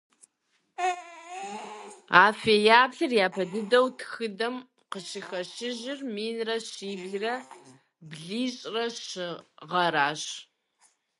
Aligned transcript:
А 2.21 2.23
фэеплъыр 2.41 3.11
япэ 3.25 3.43
дыдэу 3.51 3.87
тхыдэм 3.97 4.55
къыщыхэщыжыр 4.91 5.99
минрэ 6.13 6.57
щиблрэ 6.69 7.33
блыщӏрэ 8.09 8.85
щы 9.07 9.27
гъэращ. 9.69 10.21